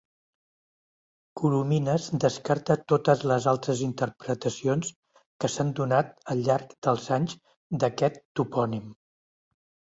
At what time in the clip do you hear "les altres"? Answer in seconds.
3.33-3.85